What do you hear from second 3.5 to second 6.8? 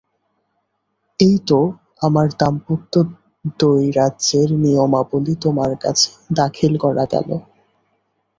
দ্বৈরাজ্যের নিয়মাবলী তোমার কাছে দাখিল